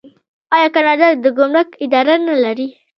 آیا 0.55 0.67
کاناډا 0.75 1.07
د 1.23 1.25
ګمرک 1.37 1.69
اداره 1.85 2.13
نلري؟ 2.27 2.67